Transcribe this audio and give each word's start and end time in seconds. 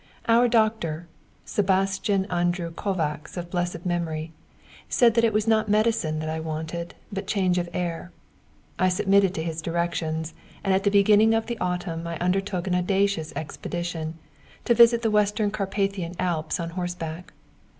Our 0.27 0.47
doctor, 0.47 1.05
Sebastian 1.45 2.25
Andrew 2.25 2.71
Kovacs 2.71 3.37
of 3.37 3.51
blessed 3.51 3.85
memory, 3.85 4.31
said 4.89 5.13
that 5.13 5.23
it 5.23 5.31
was 5.31 5.47
not 5.47 5.69
medicine 5.69 6.17
that 6.21 6.27
I 6.27 6.39
wanted, 6.39 6.95
but 7.13 7.27
change 7.27 7.59
of 7.59 7.69
air. 7.71 8.11
I 8.79 8.89
submitted 8.89 9.35
to 9.35 9.43
his 9.43 9.61
directions, 9.61 10.33
and 10.63 10.73
at 10.73 10.83
the 10.85 10.89
beginning 10.89 11.35
of 11.35 11.45
the 11.45 11.59
autumn 11.59 12.07
I 12.07 12.17
undertook 12.17 12.65
an 12.65 12.73
audacious 12.73 13.31
expedition 13.35 14.17
to 14.65 14.73
visit 14.73 15.03
the 15.03 15.11
Western 15.11 15.51
Carpathian 15.51 16.15
Alps 16.19 16.59
on 16.59 16.71
horseback. 16.71 17.31